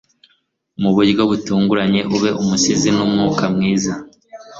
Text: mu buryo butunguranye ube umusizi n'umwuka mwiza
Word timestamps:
mu 0.81 0.89
buryo 0.95 1.21
butunguranye 1.31 2.01
ube 2.15 2.29
umusizi 2.41 2.89
n'umwuka 2.95 3.43
mwiza 3.55 3.91